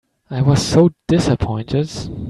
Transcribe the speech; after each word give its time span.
I 0.31 0.41
was 0.41 0.65
so 0.65 0.89
dissapointed. 1.07 1.91